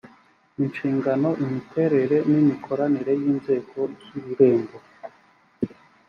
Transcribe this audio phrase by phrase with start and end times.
[0.63, 4.77] inshingano imiterere n imikorere y inzego z ururembo